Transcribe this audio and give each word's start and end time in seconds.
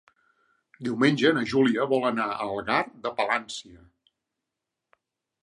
Diumenge 0.87 1.33
na 1.37 1.43
Júlia 1.51 1.85
vol 1.91 2.07
anar 2.11 2.25
a 2.37 2.47
Algar 2.47 2.81
de 3.05 3.13
Palància. 3.21 3.87